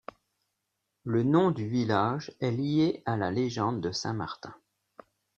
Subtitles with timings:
[1.03, 4.55] Le nom du village est lié à la légende de Saint Martin.